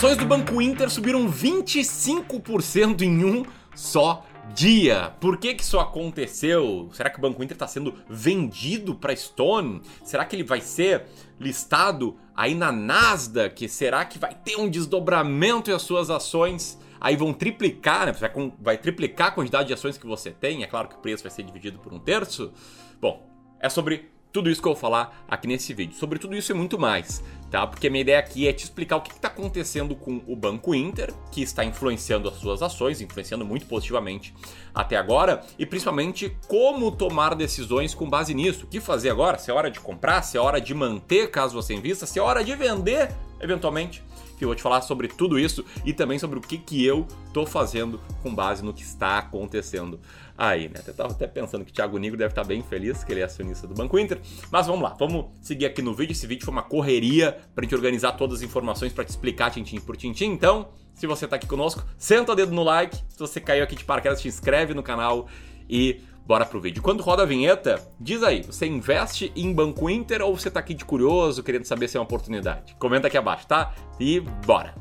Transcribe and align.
ações 0.00 0.16
do 0.16 0.24
Banco 0.24 0.62
Inter 0.62 0.88
subiram 0.88 1.30
25% 1.30 3.02
em 3.02 3.22
um 3.22 3.44
só 3.74 4.24
dia. 4.54 5.12
Por 5.20 5.36
que, 5.36 5.54
que 5.54 5.62
isso 5.62 5.78
aconteceu? 5.78 6.88
Será 6.94 7.10
que 7.10 7.18
o 7.18 7.20
Banco 7.20 7.44
Inter 7.44 7.54
está 7.54 7.66
sendo 7.66 7.92
vendido 8.08 8.94
para 8.94 9.14
Stone? 9.14 9.82
Será 10.02 10.24
que 10.24 10.34
ele 10.34 10.42
vai 10.42 10.62
ser 10.62 11.04
listado 11.38 12.16
aí 12.34 12.54
na 12.54 12.72
Nasdaq? 12.72 13.68
Será 13.68 14.02
que 14.06 14.18
vai 14.18 14.34
ter 14.34 14.56
um 14.56 14.70
desdobramento 14.70 15.70
e 15.70 15.74
as 15.74 15.82
suas 15.82 16.08
ações 16.08 16.78
aí 16.98 17.14
vão 17.14 17.34
triplicar, 17.34 18.06
né? 18.06 18.14
Vai, 18.58 18.78
triplicar 18.78 19.28
a 19.28 19.32
quantidade 19.32 19.68
de 19.68 19.74
ações 19.74 19.98
que 19.98 20.06
você 20.06 20.30
tem? 20.30 20.62
É 20.62 20.66
claro 20.66 20.88
que 20.88 20.94
o 20.94 21.00
preço 21.00 21.22
vai 21.22 21.30
ser 21.30 21.42
dividido 21.42 21.78
por 21.78 21.92
um 21.92 21.98
terço. 21.98 22.54
Bom, 22.98 23.28
é 23.60 23.68
sobre 23.68 24.08
tudo 24.32 24.50
isso 24.50 24.60
que 24.60 24.68
eu 24.68 24.72
vou 24.72 24.80
falar 24.80 25.24
aqui 25.28 25.46
nesse 25.46 25.72
vídeo. 25.74 25.96
Sobre 25.96 26.18
tudo 26.18 26.36
isso 26.36 26.52
e 26.52 26.54
muito 26.54 26.78
mais, 26.78 27.22
tá? 27.50 27.66
Porque 27.66 27.88
a 27.88 27.90
minha 27.90 28.02
ideia 28.02 28.18
aqui 28.18 28.46
é 28.46 28.52
te 28.52 28.64
explicar 28.64 28.96
o 28.96 29.00
que 29.00 29.10
está 29.10 29.28
acontecendo 29.28 29.94
com 29.94 30.22
o 30.26 30.36
Banco 30.36 30.74
Inter, 30.74 31.12
que 31.30 31.42
está 31.42 31.64
influenciando 31.64 32.28
as 32.28 32.36
suas 32.36 32.62
ações, 32.62 33.00
influenciando 33.00 33.44
muito 33.44 33.66
positivamente 33.66 34.34
até 34.74 34.96
agora, 34.96 35.42
e 35.58 35.66
principalmente 35.66 36.36
como 36.46 36.90
tomar 36.90 37.34
decisões 37.34 37.94
com 37.94 38.08
base 38.08 38.34
nisso. 38.34 38.64
O 38.64 38.68
que 38.68 38.80
fazer 38.80 39.10
agora? 39.10 39.38
Se 39.38 39.50
é 39.50 39.54
hora 39.54 39.70
de 39.70 39.80
comprar, 39.80 40.22
se 40.22 40.36
é 40.36 40.40
hora 40.40 40.60
de 40.60 40.74
manter 40.74 41.30
caso 41.30 41.54
você 41.54 41.74
invista, 41.74 42.06
se 42.06 42.18
é 42.18 42.22
hora 42.22 42.44
de 42.44 42.54
vender 42.54 43.10
eventualmente 43.40 44.02
que 44.40 44.44
eu 44.44 44.48
vou 44.48 44.56
te 44.56 44.62
falar 44.62 44.80
sobre 44.80 45.06
tudo 45.06 45.38
isso 45.38 45.62
e 45.84 45.92
também 45.92 46.18
sobre 46.18 46.38
o 46.38 46.40
que, 46.40 46.56
que 46.56 46.82
eu 46.82 47.06
tô 47.30 47.44
fazendo 47.44 48.00
com 48.22 48.34
base 48.34 48.64
no 48.64 48.72
que 48.72 48.82
está 48.82 49.18
acontecendo 49.18 50.00
aí, 50.36 50.66
né? 50.70 50.80
Eu 50.86 50.94
tava 50.94 51.12
até 51.12 51.26
pensando 51.26 51.62
que 51.62 51.70
o 51.70 51.74
Thiago 51.74 51.98
Nigro 51.98 52.16
deve 52.16 52.32
estar 52.32 52.42
bem 52.44 52.62
feliz 52.62 53.04
que 53.04 53.12
ele 53.12 53.20
é 53.20 53.24
acionista 53.24 53.66
do 53.66 53.74
Banco 53.74 53.98
Inter, 53.98 54.18
mas 54.50 54.66
vamos 54.66 54.82
lá, 54.82 54.96
vamos 54.98 55.26
seguir 55.42 55.66
aqui 55.66 55.82
no 55.82 55.94
vídeo. 55.94 56.12
Esse 56.12 56.26
vídeo 56.26 56.42
foi 56.42 56.52
uma 56.52 56.62
correria 56.62 57.36
pra 57.54 57.62
gente 57.62 57.74
organizar 57.74 58.12
todas 58.12 58.38
as 58.38 58.42
informações 58.42 58.94
para 58.94 59.04
te 59.04 59.10
explicar 59.10 59.50
tintim 59.50 59.78
por 59.78 59.94
tintim, 59.94 60.30
então, 60.30 60.70
se 60.94 61.06
você 61.06 61.28
tá 61.28 61.36
aqui 61.36 61.46
conosco, 61.46 61.84
senta 61.98 62.32
o 62.32 62.34
dedo 62.34 62.52
no 62.52 62.62
like, 62.62 62.96
se 62.96 63.18
você 63.18 63.40
caiu 63.40 63.62
aqui 63.62 63.76
de 63.76 63.84
paraquedas, 63.84 64.22
te 64.22 64.28
inscreve 64.28 64.72
no 64.72 64.82
canal 64.82 65.28
e 65.68 66.00
Bora 66.30 66.46
pro 66.46 66.60
vídeo. 66.60 66.80
Quando 66.80 67.02
roda 67.02 67.24
a 67.24 67.26
vinheta, 67.26 67.84
diz 67.98 68.22
aí, 68.22 68.44
você 68.44 68.64
investe 68.64 69.32
em 69.34 69.52
Banco 69.52 69.90
Inter 69.90 70.22
ou 70.22 70.38
você 70.38 70.48
tá 70.48 70.60
aqui 70.60 70.74
de 70.74 70.84
curioso, 70.84 71.42
querendo 71.42 71.64
saber 71.64 71.88
se 71.88 71.96
é 71.96 72.00
uma 72.00 72.04
oportunidade? 72.04 72.76
Comenta 72.78 73.08
aqui 73.08 73.18
abaixo, 73.18 73.48
tá? 73.48 73.74
E 73.98 74.20
bora! 74.20 74.72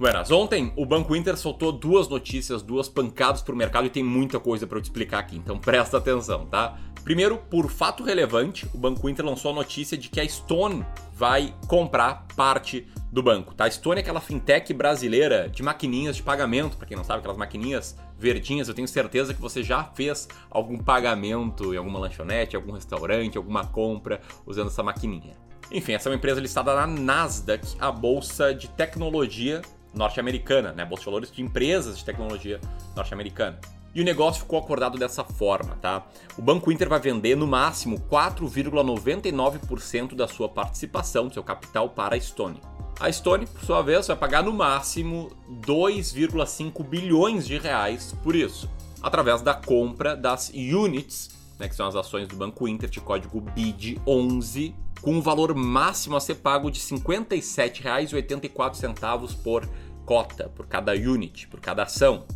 Buenas, 0.00 0.30
ontem 0.30 0.72
o 0.76 0.86
Banco 0.86 1.14
Inter 1.14 1.36
soltou 1.36 1.70
duas 1.70 2.08
notícias, 2.08 2.62
duas 2.62 2.88
pancadas 2.88 3.42
pro 3.42 3.54
mercado 3.54 3.86
e 3.86 3.90
tem 3.90 4.02
muita 4.02 4.40
coisa 4.40 4.66
para 4.66 4.78
eu 4.78 4.80
te 4.80 4.86
explicar 4.86 5.18
aqui, 5.18 5.36
então 5.36 5.58
presta 5.58 5.98
atenção, 5.98 6.46
tá? 6.46 6.78
Primeiro, 7.04 7.36
por 7.36 7.68
fato 7.68 8.02
relevante, 8.02 8.66
o 8.72 8.78
Banco 8.78 9.10
Inter 9.10 9.26
lançou 9.26 9.50
a 9.50 9.54
notícia 9.54 9.98
de 9.98 10.08
que 10.08 10.18
a 10.18 10.26
Stone 10.26 10.86
vai 11.12 11.54
comprar 11.68 12.26
parte 12.34 12.86
do 13.12 13.22
banco. 13.22 13.52
Tá? 13.52 13.66
A 13.66 13.70
Stone 13.70 13.98
é 13.98 14.00
aquela 14.00 14.22
fintech 14.22 14.72
brasileira 14.72 15.50
de 15.50 15.62
maquininhas 15.62 16.16
de 16.16 16.22
pagamento, 16.22 16.78
para 16.78 16.86
quem 16.86 16.96
não 16.96 17.04
sabe, 17.04 17.18
aquelas 17.18 17.36
maquininhas 17.36 17.94
verdinhas. 18.18 18.68
Eu 18.68 18.74
tenho 18.74 18.88
certeza 18.88 19.34
que 19.34 19.40
você 19.40 19.62
já 19.62 19.84
fez 19.84 20.26
algum 20.50 20.78
pagamento 20.78 21.74
em 21.74 21.76
alguma 21.76 21.98
lanchonete, 21.98 22.56
algum 22.56 22.72
restaurante, 22.72 23.36
alguma 23.36 23.66
compra 23.66 24.22
usando 24.46 24.68
essa 24.68 24.82
maquininha. 24.82 25.36
Enfim, 25.70 25.92
essa 25.92 26.08
é 26.08 26.10
uma 26.10 26.16
empresa 26.16 26.40
listada 26.40 26.74
na 26.74 26.86
Nasdaq, 26.86 27.76
a 27.78 27.92
bolsa 27.92 28.54
de 28.54 28.66
tecnologia 28.68 29.60
norte-americana, 29.94 30.72
né? 30.72 30.84
Bolsa 30.84 31.02
de 31.02 31.06
valores 31.06 31.32
de 31.32 31.42
empresas 31.42 31.98
de 31.98 32.04
tecnologia 32.04 32.60
norte-americana. 32.94 33.58
E 33.92 34.00
o 34.00 34.04
negócio 34.04 34.42
ficou 34.42 34.58
acordado 34.58 34.96
dessa 34.96 35.24
forma, 35.24 35.76
tá? 35.76 36.06
O 36.38 36.42
Banco 36.42 36.70
Inter 36.70 36.88
vai 36.88 37.00
vender 37.00 37.36
no 37.36 37.46
máximo 37.46 37.98
4,99% 38.08 40.14
da 40.14 40.28
sua 40.28 40.48
participação, 40.48 41.26
do 41.26 41.34
seu 41.34 41.42
capital 41.42 41.90
para 41.90 42.14
a 42.14 42.20
Stone. 42.20 42.60
A 43.00 43.10
Stone, 43.10 43.46
por 43.46 43.64
sua 43.64 43.82
vez, 43.82 44.06
vai 44.06 44.16
pagar 44.16 44.44
no 44.44 44.52
máximo 44.52 45.32
2,5 45.66 46.84
bilhões 46.84 47.46
de 47.46 47.58
reais 47.58 48.14
por 48.22 48.36
isso, 48.36 48.70
através 49.02 49.42
da 49.42 49.54
compra 49.54 50.14
das 50.14 50.50
units, 50.50 51.30
né, 51.58 51.68
que 51.68 51.74
são 51.74 51.88
as 51.88 51.96
ações 51.96 52.28
do 52.28 52.36
Banco 52.36 52.68
Inter 52.68 52.88
de 52.88 53.00
código 53.00 53.40
BID11, 53.40 54.72
com 55.00 55.12
um 55.12 55.20
valor 55.20 55.54
máximo 55.54 56.16
a 56.16 56.20
ser 56.20 56.36
pago 56.36 56.70
de 56.70 56.80
R$ 56.80 56.98
57,84 56.98 59.42
por 59.42 59.68
cota, 60.04 60.48
por 60.48 60.66
cada 60.66 60.92
unit, 60.92 61.48
por 61.48 61.60
cada 61.60 61.84
ação 61.84 62.26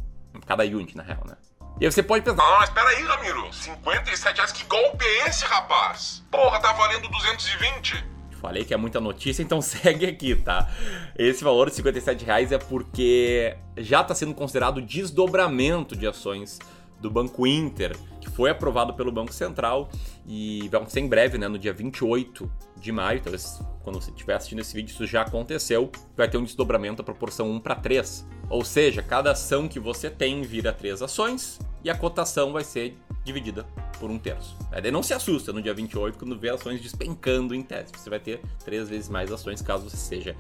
cada 0.45 0.65
unit, 0.65 0.97
na 0.97 1.03
real, 1.03 1.23
né? 1.27 1.37
E 1.81 1.85
aí 1.85 1.93
você 1.93 2.03
pode 2.03 2.25
pensar. 2.25 2.43
Não, 2.43 2.59
mas 2.59 2.71
peraí, 2.71 3.03
Ramiro. 3.03 3.53
57 3.53 4.37
reais, 4.37 4.53
que 4.53 4.65
golpe 4.65 5.05
é 5.05 5.29
esse, 5.29 5.45
rapaz? 5.45 6.25
Porra, 6.31 6.61
tá 6.61 6.73
valendo 6.73 7.09
220. 7.09 8.05
Falei 8.41 8.65
que 8.65 8.75
é 8.75 8.77
muita 8.77 9.01
notícia, 9.01 9.43
então 9.43 9.61
segue 9.61 10.07
aqui, 10.07 10.37
tá? 10.37 10.71
Esse 11.19 11.43
valor 11.43 11.69
de 11.69 11.77
57 11.77 12.25
reais 12.25 12.53
é 12.53 12.59
porque 12.59 13.57
já 13.77 14.03
está 14.03 14.15
sendo 14.15 14.35
considerado 14.35 14.81
desdobramento 14.81 15.97
de 15.97 16.07
ações 16.07 16.61
do 17.01 17.11
Banco 17.11 17.47
Inter, 17.47 17.97
que 18.21 18.31
foi 18.31 18.51
aprovado 18.51 18.95
pelo 18.95 19.13
Banco 19.13 19.33
Central 19.33 19.91
e 20.27 20.69
vai 20.71 20.81
acontecer 20.81 21.01
em 21.01 21.09
breve, 21.09 21.37
né, 21.37 21.49
no 21.49 21.59
dia 21.59 21.73
28 21.73 22.51
de 22.77 22.93
maio, 22.93 23.21
talvez 23.21 23.61
quando 23.83 24.01
você 24.01 24.11
estiver 24.11 24.35
assistindo 24.35 24.61
esse 24.61 24.75
vídeo 24.75 24.91
isso 24.91 25.07
já 25.07 25.23
aconteceu, 25.23 25.91
vai 26.17 26.29
ter 26.29 26.39
um 26.39 26.45
desdobramento 26.45 26.99
da 26.99 27.05
proporção 27.05 27.51
1 27.51 27.61
para 27.61 27.75
3. 27.75 28.27
Ou 28.49 28.65
seja, 28.65 29.03
cada 29.03 29.33
ação 29.33 29.69
que 29.69 29.79
você 29.79 30.09
tem 30.09 30.43
vira 30.43 30.73
3 30.73 31.03
ações 31.03 31.59
e 31.83 31.91
a 31.91 31.95
cotação 31.95 32.53
vai 32.53 32.65
ser 32.65 32.97
dividida 33.23 33.65
por 33.99 34.11
um 34.11 34.19
terço. 34.19 34.57
Daí 34.71 34.91
não 34.91 35.03
se 35.03 35.15
assusta 35.15 35.53
no 35.53 35.63
dia 35.63 35.73
28 35.75 36.19
quando 36.19 36.39
vê 36.39 36.51
ações 36.51 36.81
despencando 36.81 37.55
em 37.55 37.63
tese. 37.63 37.93
Você 37.97 38.11
vai 38.11 38.21
ter 38.21 38.41
três 38.65 38.89
vezes 38.89 39.09
mais 39.09 39.31
ações 39.31 39.63
caso 39.63 39.89
você 39.89 39.97
seja 39.97 40.37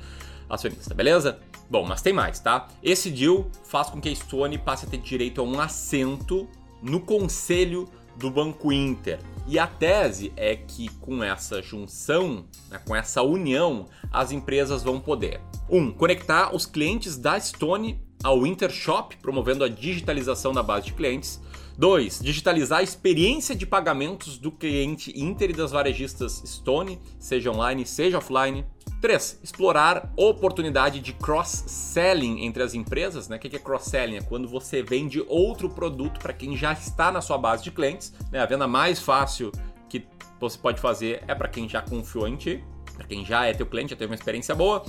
acionista, 0.54 0.94
beleza? 0.94 1.38
Bom, 1.68 1.84
mas 1.86 2.02
tem 2.02 2.12
mais, 2.12 2.38
tá? 2.38 2.68
Esse 2.82 3.10
deal 3.10 3.50
faz 3.64 3.88
com 3.88 4.00
que 4.00 4.08
a 4.08 4.14
Stone 4.14 4.58
passe 4.58 4.86
a 4.86 4.88
ter 4.88 4.98
direito 4.98 5.40
a 5.40 5.44
um 5.44 5.60
assento 5.60 6.48
no 6.82 7.00
conselho 7.00 7.88
do 8.16 8.30
Banco 8.30 8.72
Inter. 8.72 9.18
E 9.46 9.58
a 9.58 9.66
tese 9.66 10.32
é 10.36 10.56
que 10.56 10.88
com 11.00 11.22
essa 11.22 11.60
junção, 11.60 12.46
né, 12.70 12.80
com 12.86 12.94
essa 12.94 13.22
união, 13.22 13.86
as 14.12 14.32
empresas 14.32 14.82
vão 14.82 15.00
poder 15.00 15.40
1. 15.68 15.76
Um, 15.76 15.90
conectar 15.90 16.54
os 16.54 16.64
clientes 16.66 17.16
da 17.16 17.38
Stone 17.38 18.00
ao 18.22 18.46
Intershop, 18.46 19.16
promovendo 19.18 19.64
a 19.64 19.68
digitalização 19.68 20.52
da 20.52 20.62
base 20.62 20.86
de 20.86 20.92
clientes. 20.94 21.40
2. 21.76 22.20
Digitalizar 22.22 22.78
a 22.78 22.82
experiência 22.82 23.54
de 23.54 23.66
pagamentos 23.66 24.38
do 24.38 24.50
cliente 24.52 25.12
Inter 25.14 25.50
e 25.50 25.52
das 25.52 25.72
varejistas 25.72 26.42
Stone, 26.46 27.00
seja 27.18 27.50
online, 27.50 27.84
seja 27.84 28.18
offline. 28.18 28.64
3. 29.04 29.40
Explorar 29.42 30.10
oportunidade 30.16 30.98
de 30.98 31.12
cross-selling 31.12 32.42
entre 32.46 32.62
as 32.62 32.72
empresas. 32.72 33.28
Né? 33.28 33.36
O 33.36 33.38
que 33.38 33.54
é 33.54 33.58
cross-selling? 33.58 34.16
É 34.16 34.22
quando 34.22 34.48
você 34.48 34.82
vende 34.82 35.22
outro 35.28 35.68
produto 35.68 36.18
para 36.18 36.32
quem 36.32 36.56
já 36.56 36.72
está 36.72 37.12
na 37.12 37.20
sua 37.20 37.36
base 37.36 37.62
de 37.62 37.70
clientes. 37.70 38.14
Né? 38.32 38.40
A 38.40 38.46
venda 38.46 38.66
mais 38.66 38.98
fácil 38.98 39.52
que 39.90 40.06
você 40.40 40.56
pode 40.56 40.80
fazer 40.80 41.22
é 41.28 41.34
para 41.34 41.48
quem 41.48 41.68
já 41.68 41.82
confiou 41.82 42.26
em 42.26 42.36
ti 42.36 42.64
para 42.96 43.08
quem 43.08 43.24
já 43.24 43.44
é 43.44 43.52
teu 43.52 43.66
cliente, 43.66 43.90
já 43.90 43.96
teve 43.96 44.12
uma 44.12 44.14
experiência 44.14 44.54
boa. 44.54 44.84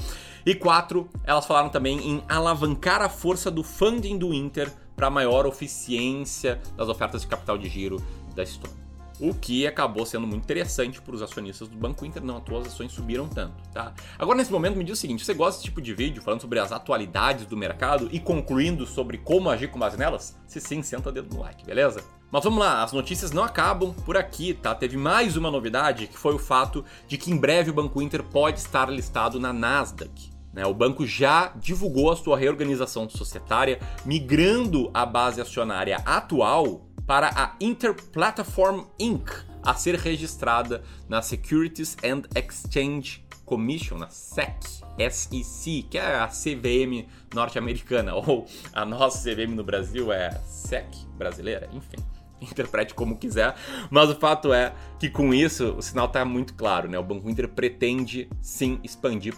E 0.45 0.53
quatro, 0.53 1.09
elas 1.23 1.47
falaram 1.47 1.69
também 1.69 1.97
em 2.07 2.23
alavancar 2.29 3.01
a 3.01 3.09
força 3.09 3.49
do 3.49 3.63
funding 3.63 4.19
do 4.19 4.31
Inter 4.31 4.71
para 4.95 5.09
maior 5.09 5.47
eficiência 5.47 6.61
das 6.77 6.87
ofertas 6.87 7.21
de 7.21 7.27
capital 7.27 7.57
de 7.57 7.67
giro 7.67 7.97
da 8.35 8.45
Stone. 8.45 8.84
O 9.19 9.33
que 9.33 9.65
acabou 9.65 10.05
sendo 10.05 10.27
muito 10.27 10.43
interessante 10.43 11.01
para 11.01 11.15
os 11.15 11.21
acionistas 11.21 11.69
do 11.69 11.77
Banco 11.77 12.05
Inter, 12.05 12.23
não 12.23 12.37
as 12.37 12.67
ações 12.67 12.91
subiram 12.91 13.27
tanto, 13.29 13.55
tá? 13.73 13.93
Agora, 14.19 14.37
nesse 14.37 14.51
momento, 14.51 14.77
me 14.77 14.83
diz 14.83 14.97
o 14.97 15.01
seguinte: 15.01 15.23
você 15.23 15.33
gosta 15.33 15.53
desse 15.53 15.63
tipo 15.63 15.81
de 15.81 15.93
vídeo 15.93 16.21
falando 16.21 16.41
sobre 16.41 16.59
as 16.59 16.71
atualidades 16.71 17.45
do 17.45 17.55
mercado 17.55 18.09
e 18.11 18.19
concluindo 18.19 18.85
sobre 18.85 19.17
como 19.17 19.49
agir 19.49 19.69
com 19.69 19.79
base 19.79 19.97
nelas? 19.97 20.37
Se 20.47 20.59
sim, 20.59 20.81
senta 20.81 21.11
dedo 21.11 21.33
no 21.33 21.41
like, 21.41 21.65
beleza? 21.65 22.03
Mas 22.29 22.43
vamos 22.43 22.59
lá, 22.59 22.83
as 22.83 22.91
notícias 22.91 23.31
não 23.31 23.43
acabam 23.43 23.93
por 24.05 24.17
aqui, 24.17 24.53
tá? 24.53 24.75
Teve 24.75 24.97
mais 24.97 25.37
uma 25.37 25.49
novidade 25.49 26.07
que 26.07 26.17
foi 26.17 26.33
o 26.33 26.39
fato 26.39 26.83
de 27.07 27.17
que 27.17 27.31
em 27.31 27.37
breve 27.37 27.69
o 27.69 27.73
Banco 27.73 28.01
Inter 28.01 28.21
pode 28.23 28.59
estar 28.59 28.89
listado 28.89 29.39
na 29.39 29.53
Nasdaq. 29.53 30.35
Né? 30.51 30.65
O 30.65 30.73
banco 30.73 31.05
já 31.05 31.53
divulgou 31.55 32.11
a 32.11 32.15
sua 32.15 32.37
reorganização 32.37 33.09
societária, 33.09 33.79
migrando 34.05 34.89
a 34.93 35.05
base 35.05 35.39
acionária 35.39 35.97
atual 36.05 36.81
para 37.05 37.29
a 37.35 37.55
Interplatform 37.59 38.85
Inc., 38.99 39.29
a 39.63 39.73
ser 39.73 39.95
registrada 39.95 40.83
na 41.09 41.21
Securities 41.21 41.97
and 42.03 42.21
Exchange 42.35 43.25
Commission, 43.45 43.97
na 43.97 44.09
SEC, 44.09 44.83
SEC, 45.09 45.83
que 45.89 45.97
é 45.97 46.15
a 46.15 46.27
CVM 46.27 47.07
norte-americana, 47.33 48.13
ou 48.15 48.45
a 48.73 48.85
nossa 48.85 49.29
CVM 49.29 49.55
no 49.55 49.63
Brasil 49.63 50.11
é 50.11 50.31
SEC 50.45 50.87
brasileira, 51.17 51.69
enfim. 51.73 51.97
Interprete 52.41 52.93
como 52.93 53.17
quiser, 53.17 53.55
mas 53.89 54.09
o 54.09 54.15
fato 54.15 54.53
é 54.53 54.73
que 54.99 55.09
com 55.09 55.33
isso 55.33 55.73
o 55.77 55.81
sinal 55.81 56.05
está 56.05 56.23
muito 56.25 56.53
claro, 56.53 56.89
né? 56.89 56.99
O 56.99 57.03
Banco 57.03 57.29
Inter 57.29 57.47
pretende 57.47 58.29
sim 58.41 58.79
expandir 58.83 59.33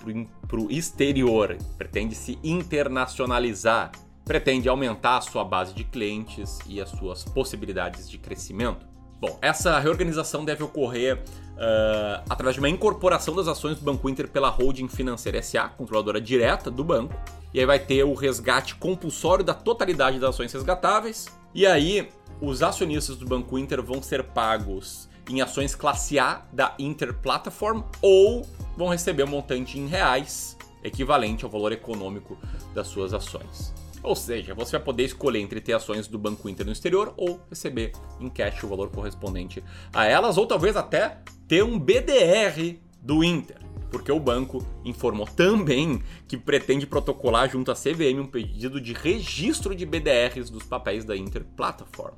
para 0.47 0.59
o 0.59 0.71
exterior, 0.71 1.55
pretende 1.77 2.15
se 2.15 2.39
internacionalizar 2.43 3.91
pretende 4.27 4.67
aumentar 4.67 5.17
a 5.17 5.21
sua 5.21 5.43
base 5.43 5.73
de 5.73 5.85
clientes 5.85 6.59
e 6.67 6.81
as 6.81 6.89
suas 6.89 7.23
possibilidades 7.23 8.09
de 8.09 8.17
crescimento. 8.17 8.85
Bom, 9.19 9.39
essa 9.41 9.79
reorganização 9.79 10.45
deve 10.45 10.63
ocorrer 10.63 11.17
uh, 11.17 12.23
através 12.29 12.53
de 12.55 12.59
uma 12.59 12.69
incorporação 12.69 13.35
das 13.35 13.47
ações 13.47 13.79
do 13.79 13.83
Banco 13.83 14.07
Inter 14.07 14.27
pela 14.27 14.49
holding 14.49 14.87
financeira 14.87 15.41
SA, 15.41 15.69
controladora 15.69 16.21
direta 16.21 16.69
do 16.69 16.83
banco. 16.83 17.15
E 17.53 17.59
aí 17.59 17.65
vai 17.65 17.79
ter 17.79 18.03
o 18.03 18.13
resgate 18.13 18.75
compulsório 18.75 19.43
da 19.43 19.53
totalidade 19.53 20.19
das 20.19 20.31
ações 20.31 20.53
resgatáveis. 20.53 21.25
E 21.55 21.65
aí 21.65 22.09
os 22.39 22.61
acionistas 22.61 23.15
do 23.15 23.25
Banco 23.25 23.57
Inter 23.57 23.81
vão 23.81 24.03
ser 24.03 24.23
pagos 24.23 25.09
em 25.29 25.41
ações 25.41 25.73
classe 25.73 26.19
A 26.19 26.43
da 26.53 26.75
Inter 26.77 27.13
Platform 27.13 27.81
ou 28.01 28.45
vão 28.77 28.89
receber 28.89 29.23
um 29.23 29.27
montante 29.27 29.79
em 29.79 29.87
reais 29.87 30.55
equivalente 30.83 31.43
ao 31.43 31.49
valor 31.49 31.71
econômico 31.71 32.37
das 32.75 32.87
suas 32.87 33.13
ações. 33.13 33.73
Ou 34.03 34.15
seja, 34.15 34.53
você 34.53 34.73
vai 34.73 34.81
poder 34.81 35.03
escolher 35.03 35.39
entre 35.39 35.59
ter 35.59 35.73
ações 35.73 36.07
do 36.07 36.17
Banco 36.17 36.47
Inter 36.47 36.65
no 36.65 36.71
exterior 36.71 37.13
ou 37.17 37.41
receber 37.49 37.91
em 38.19 38.29
cash 38.29 38.63
o 38.63 38.67
valor 38.67 38.89
correspondente 38.89 39.63
a 39.93 40.05
elas, 40.05 40.37
ou 40.37 40.45
talvez 40.45 40.75
até 40.75 41.17
ter 41.47 41.63
um 41.63 41.79
BDR 41.79 42.77
do 43.01 43.23
Inter, 43.23 43.57
porque 43.89 44.11
o 44.11 44.19
banco 44.19 44.65
informou 44.83 45.25
também 45.25 46.01
que 46.27 46.37
pretende 46.37 46.85
protocolar 46.85 47.49
junto 47.49 47.71
à 47.71 47.75
CVM 47.75 48.19
um 48.21 48.27
pedido 48.27 48.79
de 48.79 48.93
registro 48.93 49.75
de 49.75 49.85
BDRs 49.85 50.49
dos 50.49 50.63
papéis 50.63 51.03
da 51.05 51.15
Inter 51.15 51.43
Platform. 51.55 52.15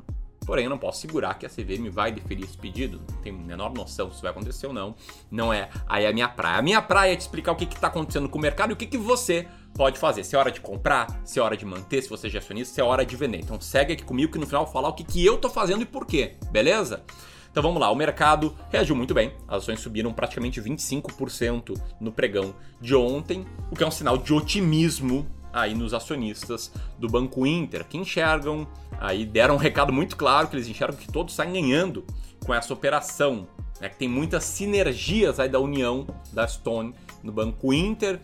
Porém, 0.50 0.64
eu 0.64 0.70
não 0.72 0.80
posso 0.80 1.00
segurar 1.02 1.36
que 1.36 1.46
a 1.46 1.50
CVM 1.50 1.92
vai 1.92 2.12
deferir 2.12 2.44
esse 2.44 2.58
pedido. 2.58 3.00
Não 3.08 3.22
tenho 3.22 3.36
a 3.36 3.40
menor 3.40 3.72
noção 3.72 4.12
se 4.12 4.20
vai 4.20 4.32
acontecer 4.32 4.66
ou 4.66 4.74
não. 4.74 4.96
Não 5.30 5.54
é 5.54 5.70
aí 5.88 6.08
a 6.08 6.12
minha 6.12 6.28
praia. 6.28 6.58
A 6.58 6.62
minha 6.64 6.82
praia 6.82 7.14
é 7.14 7.16
te 7.16 7.20
explicar 7.20 7.52
o 7.52 7.56
que 7.56 7.66
está 7.66 7.86
acontecendo 7.86 8.28
com 8.28 8.40
o 8.40 8.42
mercado 8.42 8.72
e 8.72 8.74
o 8.74 8.76
que, 8.76 8.88
que 8.88 8.98
você 8.98 9.48
pode 9.76 10.00
fazer. 10.00 10.24
Se 10.24 10.36
é 10.36 10.40
hora 10.40 10.52
de 10.52 10.60
comprar, 10.60 11.22
se 11.24 11.38
é 11.38 11.44
hora 11.44 11.56
de 11.56 11.64
manter, 11.68 12.02
se 12.02 12.10
você 12.10 12.26
é 12.26 12.30
gestionista, 12.32 12.74
se 12.74 12.82
é 12.82 12.84
hora 12.84 13.06
de 13.06 13.16
vender. 13.16 13.38
Então 13.38 13.62
segue 13.62 13.94
aqui 13.94 14.04
comigo 14.04 14.32
que 14.32 14.40
no 14.40 14.48
final 14.48 14.64
eu 14.64 14.66
vou 14.66 14.74
falar 14.74 14.90
o 14.90 14.94
que, 14.94 15.04
que 15.04 15.24
eu 15.24 15.36
estou 15.36 15.52
fazendo 15.52 15.84
e 15.84 15.86
por 15.86 16.08
quê, 16.08 16.36
beleza? 16.50 17.04
Então 17.52 17.62
vamos 17.62 17.80
lá, 17.80 17.92
o 17.92 17.96
mercado 17.96 18.56
reagiu 18.72 18.96
muito 18.96 19.14
bem, 19.14 19.34
as 19.48 19.58
ações 19.58 19.80
subiram 19.80 20.12
praticamente 20.14 20.60
25% 20.60 21.80
no 22.00 22.12
pregão 22.12 22.56
de 22.82 22.96
ontem, 22.96 23.46
o 23.72 23.76
que 23.76 23.84
é 23.84 23.88
um 23.88 23.92
sinal 23.92 24.18
de 24.18 24.34
otimismo 24.34 25.28
aí 25.52 25.74
nos 25.74 25.94
acionistas 25.94 26.72
do 26.98 27.08
Banco 27.08 27.46
Inter, 27.46 27.86
que 27.86 27.98
enxergam, 27.98 28.68
aí 29.00 29.26
deram 29.26 29.56
um 29.56 29.58
recado 29.58 29.92
muito 29.92 30.16
claro 30.16 30.48
que 30.48 30.56
eles 30.56 30.68
enxergam 30.68 30.98
que 30.98 31.12
todos 31.12 31.34
saem 31.34 31.54
ganhando 31.54 32.06
com 32.46 32.54
essa 32.54 32.74
operação, 32.74 33.48
né, 33.80 33.90
que 33.90 33.98
tem 33.98 34.08
muitas 34.08 34.44
sinergias 34.44 35.40
aí 35.40 35.50
da 35.50 35.60
união 35.60 36.08
da 36.32 36.48
Stone 36.48 36.94
no 37.24 37.32
Banco 37.32 37.74
Inter 37.74 38.20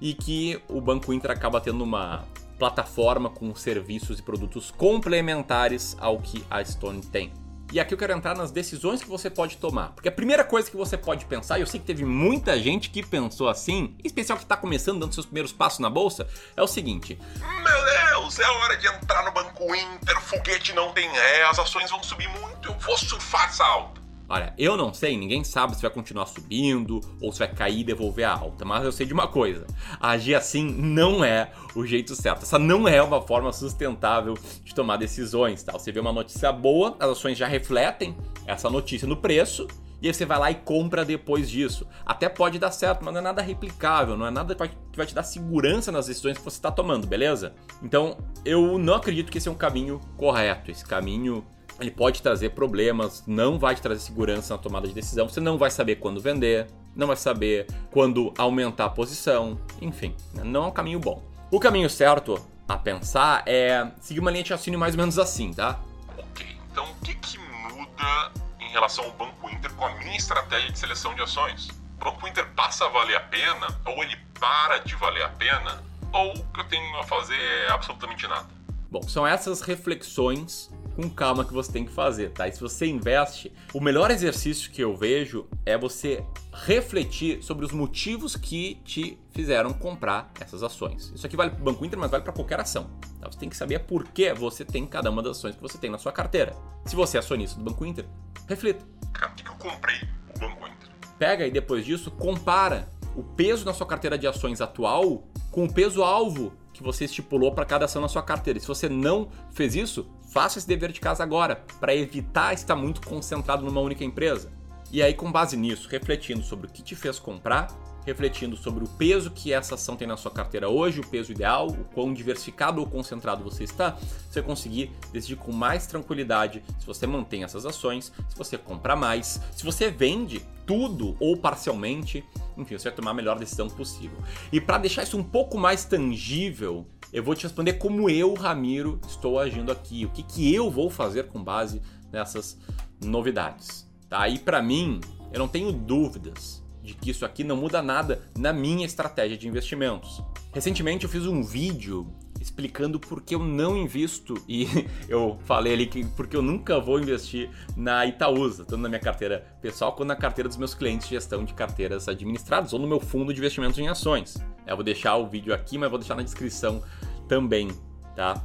e 0.00 0.14
que 0.14 0.60
o 0.68 0.80
Banco 0.80 1.12
Inter 1.12 1.30
acaba 1.30 1.60
tendo 1.60 1.82
uma 1.82 2.24
plataforma 2.58 3.28
com 3.28 3.54
serviços 3.54 4.18
e 4.18 4.22
produtos 4.22 4.70
complementares 4.70 5.96
ao 6.00 6.18
que 6.18 6.44
a 6.50 6.64
Stone 6.64 7.02
tem. 7.02 7.45
E 7.76 7.80
aqui 7.80 7.92
eu 7.92 7.98
quero 7.98 8.14
entrar 8.14 8.34
nas 8.34 8.50
decisões 8.50 9.02
que 9.02 9.08
você 9.10 9.28
pode 9.28 9.58
tomar. 9.58 9.90
Porque 9.90 10.08
a 10.08 10.12
primeira 10.12 10.42
coisa 10.42 10.70
que 10.70 10.76
você 10.78 10.96
pode 10.96 11.26
pensar, 11.26 11.58
e 11.58 11.60
eu 11.60 11.66
sei 11.66 11.78
que 11.78 11.84
teve 11.84 12.06
muita 12.06 12.58
gente 12.58 12.88
que 12.88 13.04
pensou 13.04 13.50
assim, 13.50 13.94
em 14.02 14.06
especial 14.06 14.38
que 14.38 14.44
está 14.44 14.56
começando, 14.56 15.00
dando 15.00 15.12
seus 15.12 15.26
primeiros 15.26 15.52
passos 15.52 15.80
na 15.80 15.90
bolsa, 15.90 16.26
é 16.56 16.62
o 16.62 16.66
seguinte: 16.66 17.18
Meu 17.38 17.84
Deus, 17.84 18.38
é 18.38 18.48
hora 18.48 18.78
de 18.78 18.88
entrar 18.88 19.22
no 19.26 19.30
Banco 19.30 19.74
Inter, 19.74 20.18
foguete 20.22 20.72
não 20.72 20.90
tem 20.94 21.06
ré, 21.06 21.42
as 21.42 21.58
ações 21.58 21.90
vão 21.90 22.02
subir 22.02 22.28
muito, 22.28 22.70
eu 22.70 22.78
vou 22.78 22.96
surfar 22.96 23.50
essa 23.50 23.66
alta. 23.66 24.05
Olha, 24.28 24.52
eu 24.58 24.76
não 24.76 24.92
sei, 24.92 25.16
ninguém 25.16 25.44
sabe 25.44 25.76
se 25.76 25.82
vai 25.82 25.90
continuar 25.90 26.26
subindo 26.26 27.00
ou 27.20 27.30
se 27.32 27.38
vai 27.38 27.48
cair 27.48 27.80
e 27.80 27.84
devolver 27.84 28.24
a 28.24 28.32
alta, 28.32 28.64
mas 28.64 28.84
eu 28.84 28.90
sei 28.90 29.06
de 29.06 29.12
uma 29.12 29.28
coisa: 29.28 29.66
agir 30.00 30.34
assim 30.34 30.64
não 30.68 31.24
é 31.24 31.52
o 31.74 31.86
jeito 31.86 32.14
certo. 32.14 32.42
Essa 32.42 32.58
não 32.58 32.88
é 32.88 33.00
uma 33.02 33.22
forma 33.22 33.52
sustentável 33.52 34.34
de 34.64 34.74
tomar 34.74 34.96
decisões, 34.96 35.62
tá? 35.62 35.72
Você 35.72 35.92
vê 35.92 36.00
uma 36.00 36.12
notícia 36.12 36.50
boa, 36.50 36.96
as 36.98 37.10
ações 37.10 37.38
já 37.38 37.46
refletem 37.46 38.16
essa 38.46 38.68
notícia 38.68 39.06
no 39.06 39.16
preço 39.16 39.66
e 40.00 40.08
aí 40.08 40.14
você 40.14 40.26
vai 40.26 40.38
lá 40.38 40.50
e 40.50 40.54
compra 40.54 41.04
depois 41.04 41.48
disso. 41.48 41.86
Até 42.04 42.28
pode 42.28 42.58
dar 42.58 42.70
certo, 42.70 43.04
mas 43.04 43.14
não 43.14 43.20
é 43.20 43.24
nada 43.24 43.40
replicável, 43.40 44.16
não 44.16 44.26
é 44.26 44.30
nada 44.30 44.54
que 44.54 44.96
vai 44.96 45.06
te 45.06 45.14
dar 45.14 45.22
segurança 45.22 45.90
nas 45.90 46.06
decisões 46.06 46.36
que 46.36 46.44
você 46.44 46.58
está 46.58 46.70
tomando, 46.70 47.06
beleza? 47.06 47.54
Então, 47.82 48.18
eu 48.44 48.78
não 48.78 48.94
acredito 48.94 49.32
que 49.32 49.38
esse 49.38 49.48
é 49.48 49.50
um 49.50 49.56
caminho 49.56 50.00
correto. 50.16 50.70
Esse 50.70 50.84
caminho 50.84 51.44
ele 51.80 51.90
pode 51.90 52.22
trazer 52.22 52.50
problemas, 52.50 53.22
não 53.26 53.58
vai 53.58 53.74
te 53.74 53.82
trazer 53.82 54.00
segurança 54.00 54.54
na 54.54 54.58
tomada 54.58 54.88
de 54.88 54.94
decisão, 54.94 55.28
você 55.28 55.40
não 55.40 55.58
vai 55.58 55.70
saber 55.70 55.96
quando 55.96 56.20
vender, 56.20 56.66
não 56.94 57.06
vai 57.06 57.16
saber 57.16 57.66
quando 57.90 58.32
aumentar 58.38 58.86
a 58.86 58.90
posição, 58.90 59.60
enfim, 59.80 60.14
não 60.34 60.64
é 60.64 60.66
um 60.68 60.72
caminho 60.72 60.98
bom. 60.98 61.22
O 61.50 61.60
caminho 61.60 61.88
certo 61.88 62.40
a 62.68 62.76
pensar 62.76 63.42
é 63.46 63.90
seguir 64.00 64.20
uma 64.20 64.30
linha 64.30 64.42
de 64.42 64.50
raciocínio 64.50 64.78
mais 64.78 64.94
ou 64.94 65.00
menos 65.00 65.18
assim, 65.18 65.52
tá? 65.52 65.78
Ok, 66.18 66.46
então 66.70 66.90
o 66.90 66.94
que, 67.04 67.14
que 67.14 67.38
muda 67.38 68.32
em 68.58 68.68
relação 68.70 69.04
ao 69.04 69.12
Banco 69.12 69.48
Inter 69.50 69.72
com 69.74 69.84
a 69.84 69.94
minha 69.96 70.16
estratégia 70.16 70.72
de 70.72 70.78
seleção 70.78 71.14
de 71.14 71.22
ações? 71.22 71.68
O 72.00 72.04
Banco 72.04 72.26
Inter 72.26 72.46
passa 72.54 72.86
a 72.86 72.88
valer 72.88 73.16
a 73.16 73.20
pena, 73.20 73.68
ou 73.84 74.02
ele 74.02 74.16
para 74.40 74.78
de 74.78 74.94
valer 74.96 75.24
a 75.24 75.28
pena, 75.28 75.82
ou 76.12 76.32
o 76.32 76.44
que 76.52 76.60
eu 76.60 76.64
tenho 76.64 76.98
a 76.98 77.04
fazer 77.04 77.38
é 77.38 77.70
absolutamente 77.70 78.26
nada? 78.26 78.48
Bom, 78.90 79.02
são 79.02 79.26
essas 79.26 79.60
reflexões 79.60 80.70
com 80.96 81.10
calma 81.10 81.44
que 81.44 81.52
você 81.52 81.70
tem 81.70 81.84
que 81.84 81.92
fazer, 81.92 82.30
tá? 82.30 82.48
E 82.48 82.52
se 82.52 82.60
você 82.60 82.86
investe, 82.86 83.52
o 83.74 83.80
melhor 83.80 84.10
exercício 84.10 84.70
que 84.70 84.82
eu 84.82 84.96
vejo 84.96 85.46
é 85.66 85.76
você 85.76 86.24
refletir 86.52 87.42
sobre 87.42 87.66
os 87.66 87.70
motivos 87.70 88.34
que 88.34 88.76
te 88.82 89.18
fizeram 89.30 89.74
comprar 89.74 90.32
essas 90.40 90.62
ações. 90.62 91.12
Isso 91.14 91.26
aqui 91.26 91.36
vale 91.36 91.50
para 91.50 91.60
o 91.60 91.64
Banco 91.64 91.84
Inter, 91.84 91.98
mas 91.98 92.10
vale 92.10 92.24
para 92.24 92.32
qualquer 92.32 92.58
ação. 92.58 92.90
Tá? 93.20 93.30
Você 93.30 93.38
tem 93.38 93.50
que 93.50 93.56
saber 93.56 93.80
por 93.80 94.04
que 94.08 94.32
você 94.32 94.64
tem 94.64 94.86
cada 94.86 95.10
uma 95.10 95.22
das 95.22 95.36
ações 95.36 95.54
que 95.54 95.60
você 95.60 95.76
tem 95.76 95.90
na 95.90 95.98
sua 95.98 96.12
carteira. 96.12 96.56
Se 96.86 96.96
você 96.96 97.18
é 97.18 97.20
acionista 97.20 97.58
do 97.58 97.64
Banco 97.64 97.84
Inter, 97.84 98.06
reflita. 98.48 98.82
Cara, 99.12 99.28
por 99.28 99.36
que 99.36 99.48
eu 99.48 99.54
comprei 99.54 100.00
o 100.34 100.38
Banco 100.38 100.66
Inter? 100.66 100.88
Pega 101.18 101.46
e 101.46 101.50
depois 101.50 101.84
disso 101.84 102.10
compara 102.10 102.88
o 103.14 103.22
peso 103.22 103.66
na 103.66 103.74
sua 103.74 103.86
carteira 103.86 104.16
de 104.16 104.26
ações 104.26 104.62
atual 104.62 105.24
com 105.50 105.64
o 105.64 105.72
peso 105.72 106.02
alvo 106.02 106.54
que 106.72 106.82
você 106.82 107.06
estipulou 107.06 107.52
para 107.52 107.64
cada 107.64 107.86
ação 107.86 108.02
na 108.02 108.08
sua 108.08 108.22
carteira. 108.22 108.58
E 108.58 108.60
se 108.60 108.68
você 108.68 108.88
não 108.88 109.28
fez 109.50 109.74
isso, 109.74 110.06
faça 110.26 110.58
esse 110.58 110.66
dever 110.66 110.92
de 110.92 111.00
casa 111.00 111.22
agora, 111.22 111.64
para 111.80 111.94
evitar 111.94 112.52
estar 112.52 112.76
muito 112.76 113.00
concentrado 113.06 113.64
numa 113.64 113.80
única 113.80 114.04
empresa. 114.04 114.52
E 114.92 115.02
aí, 115.02 115.14
com 115.14 115.30
base 115.32 115.56
nisso, 115.56 115.88
refletindo 115.88 116.42
sobre 116.42 116.66
o 116.66 116.70
que 116.70 116.82
te 116.82 116.94
fez 116.94 117.18
comprar, 117.18 117.68
refletindo 118.06 118.56
sobre 118.56 118.84
o 118.84 118.88
peso 118.88 119.32
que 119.32 119.52
essa 119.52 119.74
ação 119.74 119.96
tem 119.96 120.06
na 120.06 120.16
sua 120.16 120.30
carteira 120.30 120.68
hoje, 120.68 121.00
o 121.00 121.06
peso 121.06 121.32
ideal, 121.32 121.66
o 121.66 121.84
quão 121.92 122.14
diversificado 122.14 122.80
ou 122.80 122.86
concentrado 122.86 123.42
você 123.42 123.64
está, 123.64 123.98
você 124.30 124.40
conseguir 124.40 124.92
decidir 125.12 125.36
com 125.36 125.52
mais 125.52 125.88
tranquilidade 125.88 126.62
se 126.78 126.86
você 126.86 127.04
mantém 127.06 127.42
essas 127.42 127.66
ações, 127.66 128.12
se 128.28 128.36
você 128.36 128.56
compra 128.56 128.94
mais, 128.94 129.40
se 129.56 129.64
você 129.64 129.90
vende 129.90 130.40
tudo 130.64 131.16
ou 131.18 131.36
parcialmente, 131.36 132.24
enfim, 132.56 132.78
você 132.78 132.88
vai 132.88 132.96
tomar 132.96 133.10
a 133.10 133.14
melhor 133.14 133.38
decisão 133.38 133.68
possível. 133.68 134.18
E 134.52 134.60
para 134.60 134.78
deixar 134.78 135.02
isso 135.02 135.18
um 135.18 135.24
pouco 135.24 135.58
mais 135.58 135.84
tangível, 135.84 136.86
eu 137.16 137.22
vou 137.22 137.34
te 137.34 137.44
responder 137.44 137.72
como 137.72 138.10
eu, 138.10 138.34
Ramiro, 138.34 139.00
estou 139.08 139.38
agindo 139.38 139.72
aqui, 139.72 140.04
o 140.04 140.10
que, 140.10 140.22
que 140.22 140.54
eu 140.54 140.70
vou 140.70 140.90
fazer 140.90 141.28
com 141.28 141.42
base 141.42 141.80
nessas 142.12 142.58
novidades. 143.02 143.90
Tá? 144.06 144.28
E 144.28 144.38
para 144.38 144.60
mim, 144.60 145.00
eu 145.32 145.38
não 145.38 145.48
tenho 145.48 145.72
dúvidas 145.72 146.62
de 146.82 146.92
que 146.92 147.08
isso 147.08 147.24
aqui 147.24 147.42
não 147.42 147.56
muda 147.56 147.80
nada 147.80 148.22
na 148.36 148.52
minha 148.52 148.84
estratégia 148.84 149.34
de 149.34 149.48
investimentos. 149.48 150.22
Recentemente 150.52 151.04
eu 151.04 151.10
fiz 151.10 151.26
um 151.26 151.42
vídeo 151.42 152.06
explicando 152.38 153.00
por 153.00 153.22
que 153.22 153.34
eu 153.34 153.42
não 153.42 153.78
invisto 153.78 154.34
e 154.46 154.68
eu 155.08 155.38
falei 155.46 155.72
ali 155.72 155.86
que 155.86 156.04
porque 156.04 156.36
eu 156.36 156.42
nunca 156.42 156.78
vou 156.78 157.00
investir 157.00 157.48
na 157.74 158.04
Itaúsa, 158.04 158.62
tanto 158.62 158.82
na 158.82 158.90
minha 158.90 159.00
carteira 159.00 159.44
pessoal 159.62 159.94
quanto 159.94 160.08
na 160.08 160.16
carteira 160.16 160.48
dos 160.48 160.58
meus 160.58 160.74
clientes 160.74 161.08
de 161.08 161.14
gestão 161.14 161.44
de 161.44 161.54
carteiras 161.54 162.08
administradas 162.08 162.74
ou 162.74 162.78
no 162.78 162.86
meu 162.86 163.00
fundo 163.00 163.32
de 163.32 163.38
investimentos 163.38 163.78
em 163.78 163.88
ações. 163.88 164.36
Eu 164.66 164.76
vou 164.76 164.84
deixar 164.84 165.16
o 165.16 165.26
vídeo 165.26 165.54
aqui, 165.54 165.78
mas 165.78 165.88
vou 165.88 165.98
deixar 165.98 166.14
na 166.14 166.22
descrição 166.22 166.82
também, 167.28 167.70
tá? 168.14 168.42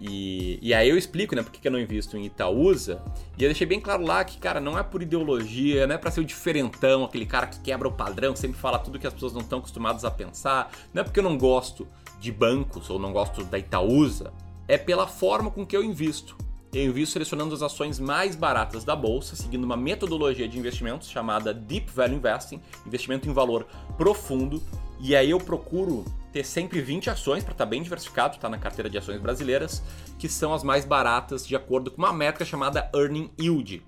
E, 0.00 0.58
e 0.62 0.72
aí 0.72 0.88
eu 0.88 0.96
explico, 0.96 1.36
né, 1.36 1.42
por 1.42 1.52
que 1.52 1.68
eu 1.68 1.72
não 1.72 1.78
invisto 1.78 2.16
em 2.16 2.24
Itaúsa. 2.24 3.02
E 3.36 3.44
eu 3.44 3.48
deixei 3.48 3.66
bem 3.66 3.78
claro 3.78 4.02
lá 4.02 4.24
que, 4.24 4.38
cara, 4.38 4.58
não 4.58 4.78
é 4.78 4.82
por 4.82 5.02
ideologia, 5.02 5.86
não 5.86 5.94
é 5.94 5.98
para 5.98 6.10
ser 6.10 6.20
o 6.20 6.24
diferentão, 6.24 7.04
aquele 7.04 7.26
cara 7.26 7.46
que 7.46 7.60
quebra 7.60 7.86
o 7.86 7.92
padrão, 7.92 8.32
que 8.32 8.38
sempre 8.38 8.58
fala 8.58 8.78
tudo 8.78 8.98
que 8.98 9.06
as 9.06 9.12
pessoas 9.12 9.34
não 9.34 9.42
estão 9.42 9.58
acostumadas 9.58 10.04
a 10.04 10.10
pensar. 10.10 10.72
Não 10.94 11.02
é 11.02 11.04
porque 11.04 11.20
eu 11.20 11.24
não 11.24 11.36
gosto 11.36 11.86
de 12.18 12.32
bancos 12.32 12.88
ou 12.88 12.98
não 12.98 13.12
gosto 13.12 13.44
da 13.44 13.58
Itaúsa. 13.58 14.32
É 14.66 14.78
pela 14.78 15.06
forma 15.06 15.50
com 15.50 15.66
que 15.66 15.76
eu 15.76 15.84
invisto. 15.84 16.36
Eu 16.72 16.84
invisto 16.84 17.14
selecionando 17.14 17.52
as 17.52 17.62
ações 17.62 17.98
mais 17.98 18.36
baratas 18.36 18.84
da 18.84 18.94
bolsa, 18.94 19.34
seguindo 19.34 19.64
uma 19.64 19.76
metodologia 19.76 20.48
de 20.48 20.58
investimentos 20.58 21.10
chamada 21.10 21.52
Deep 21.52 21.90
Value 21.90 22.14
Investing, 22.14 22.60
investimento 22.86 23.28
em 23.28 23.32
valor 23.32 23.66
profundo. 23.98 24.62
E 25.00 25.16
aí 25.16 25.30
eu 25.30 25.38
procuro 25.38 26.04
ter 26.32 26.44
sempre 26.44 26.80
20 26.80 27.10
ações 27.10 27.42
para 27.42 27.52
estar 27.52 27.64
tá 27.64 27.70
bem 27.70 27.82
diversificado, 27.82 28.38
tá 28.38 28.48
na 28.48 28.58
carteira 28.58 28.88
de 28.88 28.96
ações 28.98 29.20
brasileiras, 29.20 29.82
que 30.18 30.28
são 30.28 30.54
as 30.54 30.62
mais 30.62 30.84
baratas 30.84 31.46
de 31.46 31.56
acordo 31.56 31.90
com 31.90 31.98
uma 31.98 32.12
métrica 32.12 32.44
chamada 32.44 32.90
Earning 32.94 33.30
Yield. 33.40 33.82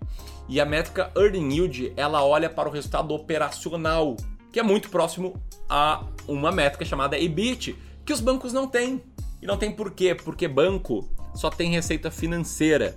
E 0.49 0.61
a 0.61 0.67
métrica 0.67 1.11
Earning 1.17 1.53
Yield, 1.53 1.93
ela 1.97 2.25
olha 2.25 2.51
para 2.51 2.69
o 2.69 2.73
resultado 2.73 3.15
operacional, 3.15 4.17
que 4.53 4.61
é 4.61 4.63
muito 4.63 4.91
próximo 4.91 5.41
a 5.69 6.05
uma 6.27 6.53
métrica 6.53 6.85
chamada 6.85 7.19
EBIT, 7.19 7.77
que 8.05 8.13
os 8.13 8.21
bancos 8.21 8.53
não 8.53 8.67
têm. 8.67 9.03
E 9.41 9.47
não 9.47 9.57
tem 9.57 9.73
porquê, 9.73 10.15
porque 10.15 10.47
banco 10.47 11.09
só 11.35 11.51
tem 11.51 11.71
receita 11.71 12.11
financeira. 12.11 12.97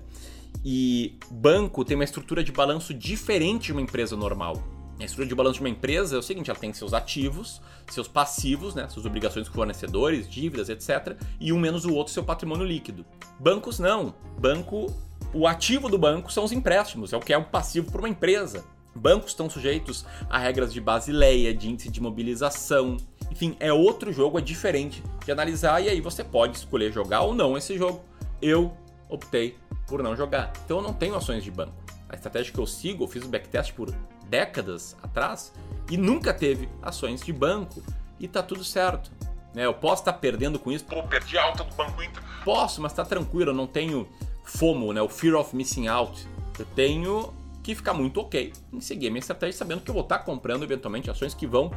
E 0.64 1.18
banco 1.32 1.86
tem 1.86 1.96
uma 1.96 2.04
estrutura 2.04 2.44
de 2.44 2.52
balanço 2.52 2.94
diferente 2.94 3.66
de 3.66 3.72
uma 3.72 3.82
empresa 3.82 4.16
normal. 4.16 4.62
A 5.00 5.04
estrutura 5.04 5.28
de 5.28 5.36
balanço 5.36 5.56
de 5.56 5.62
uma 5.62 5.70
empresa 5.70 6.16
é 6.16 6.20
o 6.20 6.24
seguinte: 6.24 6.50
ela 6.50 6.60
tem 6.60 6.72
seus 6.74 6.94
ativos, 6.94 7.62
seus 7.90 8.08
passivos, 8.08 8.74
né, 8.74 8.88
suas 8.88 9.06
obrigações 9.06 9.50
com 9.50 9.56
fornecedores, 9.56 10.30
dívidas, 10.30 10.70
etc. 10.70 11.18
E 11.40 11.52
um 11.52 11.60
menos 11.60 11.86
o 11.86 11.94
outro, 11.94 12.14
seu 12.14 12.24
patrimônio 12.24 12.66
líquido. 12.66 13.06
Bancos 13.40 13.78
não. 13.78 14.16
Banco, 14.40 14.94
o 15.34 15.48
ativo 15.48 15.90
do 15.90 15.98
banco 15.98 16.32
são 16.32 16.46
os 16.46 16.52
empréstimos, 16.52 17.12
é 17.12 17.18
o 17.18 17.20
que 17.20 17.34
é 17.34 17.38
um 17.38 17.44
passivo 17.44 17.92
para 17.92 18.00
uma 18.00 18.10
empresa. 18.10 18.64
Bancos 18.96 19.32
estão 19.32 19.50
sujeitos 19.50 20.06
a 20.30 20.40
regras 20.40 20.72
de 20.72 20.80
Basileia, 20.80 21.54
de 21.54 21.70
índice 21.70 21.90
de 21.90 22.00
mobilização. 22.00 22.96
Enfim, 23.30 23.58
é 23.60 23.74
outro 23.74 24.14
jogo, 24.14 24.40
é 24.40 24.42
diferente 24.42 25.04
de 25.26 25.32
analisar 25.32 25.84
e 25.84 25.90
aí 25.90 26.00
você 26.00 26.24
pode 26.24 26.56
escolher 26.56 26.94
jogar 26.94 27.22
ou 27.22 27.36
não 27.36 27.58
esse 27.58 27.78
jogo. 27.78 28.02
Eu 28.42 28.72
optei 29.10 29.58
por 29.86 30.02
não 30.02 30.16
jogar. 30.16 30.54
Então 30.64 30.78
eu 30.78 30.84
não 30.84 30.94
tenho 30.94 31.16
ações 31.16 31.44
de 31.44 31.52
banco. 31.52 31.74
A 32.08 32.16
estratégia 32.16 32.54
que 32.54 32.60
eu 32.60 32.66
sigo, 32.66 33.04
eu 33.04 33.08
fiz 33.10 33.26
o 33.26 33.28
backtest 33.28 33.74
por 33.74 33.94
décadas 34.30 34.96
atrás 35.02 35.54
e 35.90 35.98
nunca 35.98 36.34
teve 36.34 36.70
ações 36.82 37.22
de 37.22 37.32
banco. 37.32 37.82
E 38.20 38.28
tá 38.28 38.42
tudo 38.42 38.64
certo. 38.64 39.12
Né? 39.54 39.66
Eu 39.66 39.74
posso 39.74 40.02
estar 40.02 40.14
tá 40.14 40.18
perdendo 40.18 40.60
com 40.60 40.72
isso. 40.72 40.86
Pô, 40.86 41.04
perdi 41.04 41.38
a 41.38 41.44
alta 41.44 41.64
do 41.64 41.74
Banco 41.76 42.02
Inter. 42.02 42.22
Posso, 42.44 42.82
mas 42.82 42.94
tá 42.94 43.04
tranquilo, 43.04 43.52
eu 43.52 43.56
não 43.56 43.68
tenho 43.68 44.08
FOMO, 44.44 44.94
né? 44.94 45.02
o 45.02 45.10
Fear 45.10 45.36
of 45.36 45.56
Missing 45.56 45.88
Out. 45.88 46.28
Eu 46.58 46.66
tenho 46.76 47.34
que 47.64 47.74
ficar 47.74 47.94
muito 47.94 48.22
ok 48.22 48.54
em 48.72 48.80
seguir 48.80 49.08
a 49.08 49.10
minha 49.10 49.20
estratégia, 49.20 49.58
sabendo 49.58 49.82
que 49.82 49.90
eu 49.90 49.94
vou 49.94 50.04
estar 50.04 50.20
tá 50.20 50.24
comprando 50.24 50.64
eventualmente 50.64 51.10
ações 51.10 51.34
que 51.34 51.48
vão 51.48 51.72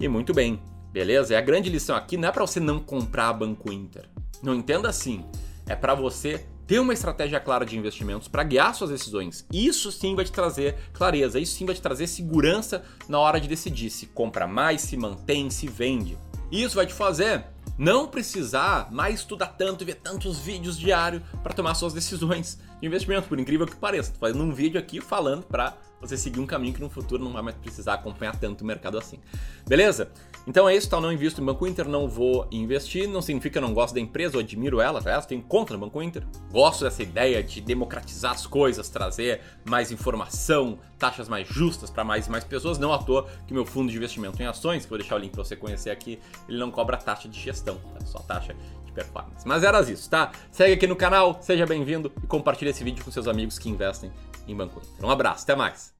e 0.00 0.08
muito 0.08 0.32
bem. 0.32 0.60
Beleza? 0.90 1.34
E 1.34 1.36
a 1.36 1.40
grande 1.40 1.68
lição 1.68 1.96
aqui 1.96 2.16
não 2.16 2.28
é 2.28 2.32
para 2.32 2.46
você 2.46 2.60
não 2.60 2.78
comprar 2.80 3.32
Banco 3.32 3.70
Inter. 3.72 4.08
Não 4.42 4.54
entenda 4.54 4.88
assim. 4.88 5.24
É 5.66 5.74
para 5.74 5.94
você 5.94 6.46
ter 6.66 6.78
uma 6.78 6.92
estratégia 6.92 7.40
clara 7.40 7.64
de 7.64 7.76
investimentos 7.76 8.28
para 8.28 8.42
guiar 8.42 8.74
suas 8.74 8.90
decisões. 8.90 9.46
Isso 9.52 9.92
sim 9.92 10.14
vai 10.14 10.24
te 10.24 10.32
trazer 10.32 10.76
clareza, 10.92 11.38
isso 11.38 11.56
sim 11.56 11.66
vai 11.66 11.74
te 11.74 11.82
trazer 11.82 12.06
segurança 12.06 12.82
na 13.08 13.18
hora 13.18 13.40
de 13.40 13.48
decidir 13.48 13.90
se 13.90 14.06
compra 14.06 14.46
mais, 14.46 14.82
se 14.82 14.96
mantém, 14.96 15.50
se 15.50 15.66
vende. 15.66 16.18
Isso 16.50 16.76
vai 16.76 16.86
te 16.86 16.94
fazer 16.94 17.44
não 17.76 18.06
precisar 18.06 18.88
mais 18.92 19.20
estudar 19.20 19.48
tanto 19.48 19.82
e 19.82 19.86
ver 19.86 19.96
tantos 19.96 20.38
vídeos 20.38 20.78
diários 20.78 21.22
para 21.42 21.52
tomar 21.52 21.74
suas 21.74 21.92
decisões 21.92 22.58
investimento, 22.86 23.28
por 23.28 23.38
incrível 23.38 23.66
que 23.66 23.76
pareça. 23.76 24.12
Tô 24.12 24.18
fazendo 24.18 24.42
um 24.44 24.52
vídeo 24.52 24.78
aqui 24.78 25.00
falando 25.00 25.44
para 25.44 25.76
você 26.00 26.16
seguir 26.16 26.40
um 26.40 26.46
caminho 26.46 26.74
que 26.74 26.80
no 26.80 26.90
futuro 26.90 27.24
não 27.24 27.32
vai 27.32 27.42
mais 27.42 27.56
precisar 27.56 27.94
acompanhar 27.94 28.36
tanto 28.36 28.62
o 28.62 28.66
mercado 28.66 28.98
assim. 28.98 29.18
Beleza? 29.66 30.10
Então 30.46 30.68
é 30.68 30.76
isso, 30.76 30.90
tá? 30.90 30.98
Eu 30.98 31.00
não 31.00 31.12
invisto 31.12 31.40
em 31.40 31.44
Banco 31.44 31.66
Inter, 31.66 31.88
não 31.88 32.06
vou 32.06 32.46
investir. 32.50 33.08
Não 33.08 33.22
significa 33.22 33.52
que 33.54 33.58
eu 33.58 33.66
não 33.66 33.72
gosto 33.72 33.94
da 33.94 34.00
empresa, 34.00 34.36
eu 34.36 34.40
admiro 34.40 34.80
ela, 34.80 35.00
tá? 35.00 35.14
Eu 35.14 35.22
tenho 35.22 35.42
contra 35.42 35.74
o 35.74 35.80
Banco 35.80 36.02
Inter. 36.02 36.22
Gosto 36.52 36.84
dessa 36.84 37.02
ideia 37.02 37.42
de 37.42 37.60
democratizar 37.62 38.32
as 38.32 38.46
coisas, 38.46 38.88
trazer 38.90 39.40
mais 39.64 39.90
informação, 39.90 40.78
taxas 40.98 41.28
mais 41.28 41.48
justas 41.48 41.88
para 41.90 42.04
mais 42.04 42.26
e 42.26 42.30
mais 42.30 42.44
pessoas. 42.44 42.78
Não 42.78 42.92
à 42.92 42.98
toa 42.98 43.26
que 43.46 43.54
meu 43.54 43.64
fundo 43.64 43.90
de 43.90 43.96
investimento 43.96 44.42
em 44.42 44.46
ações, 44.46 44.84
que 44.84 44.90
vou 44.90 44.98
deixar 44.98 45.16
o 45.16 45.18
link 45.18 45.32
para 45.32 45.42
você 45.42 45.56
conhecer 45.56 45.90
aqui, 45.90 46.18
ele 46.46 46.58
não 46.58 46.70
cobra 46.70 46.98
taxa 46.98 47.26
de 47.28 47.40
gestão, 47.40 47.76
tá? 47.76 48.04
Só 48.04 48.18
taxa 48.18 48.54
performance. 48.94 49.46
Mas 49.46 49.62
era 49.62 49.80
isso, 49.82 50.08
tá? 50.08 50.32
Segue 50.50 50.72
aqui 50.72 50.86
no 50.86 50.96
canal, 50.96 51.38
seja 51.42 51.66
bem-vindo 51.66 52.12
e 52.22 52.26
compartilhe 52.26 52.70
esse 52.70 52.82
vídeo 52.82 53.04
com 53.04 53.10
seus 53.10 53.28
amigos 53.28 53.58
que 53.58 53.68
investem 53.68 54.10
em 54.46 54.56
Banco 54.56 54.80
Inter. 54.80 55.04
Um 55.04 55.10
abraço, 55.10 55.44
até 55.44 55.54
mais! 55.54 55.93